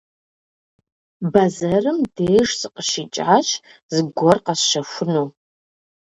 [1.31, 3.47] Бэзэрым деж сыкъыщикӀащ,
[3.93, 5.27] зыгуэр къэсщэхуну.